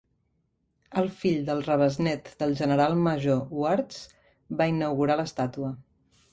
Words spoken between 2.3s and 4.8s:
del general major Wards va